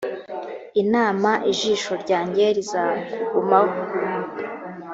inama 0.81 1.31
ijisho 1.51 1.93
ryanjye 2.03 2.45
rizakugumaho 2.55 3.77